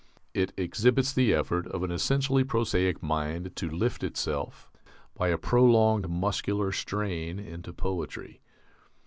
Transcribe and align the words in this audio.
It 0.33 0.51
exhibits 0.57 1.13
the 1.13 1.31
effort 1.31 1.67
of 1.67 1.83
an 1.83 1.91
essentially 1.91 2.43
prosaic 2.43 3.03
mind 3.03 3.55
to 3.57 3.69
lift 3.69 4.03
itself, 4.03 4.71
by 5.13 5.27
a 5.27 5.37
prolonged 5.37 6.09
muscular 6.09 6.71
strain, 6.71 7.37
into 7.37 7.71
poetry. 7.71 8.41